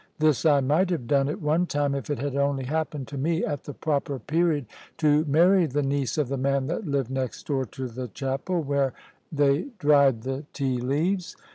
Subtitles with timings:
[0.17, 3.45] This I might have done at one time, if it had only happened to me,
[3.45, 4.65] at the proper period,
[4.97, 8.93] to marry the niece of the man that lived next door to the chapel, where
[9.31, 11.35] they dried the tea leaves.